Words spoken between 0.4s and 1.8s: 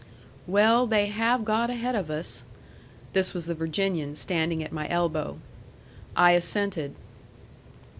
"Well, they have got